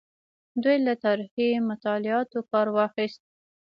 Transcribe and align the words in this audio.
دوی 0.63 0.77
له 0.85 0.93
تاریخي 1.05 1.47
مطالعاتو 1.69 2.39
کار 2.51 2.67
واخیست. 2.77 3.21